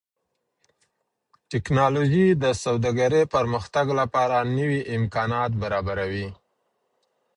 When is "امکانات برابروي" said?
4.97-6.27